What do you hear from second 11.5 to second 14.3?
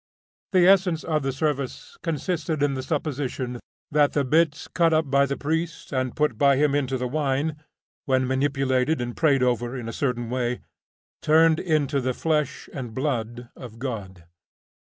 into the flesh and blood of God.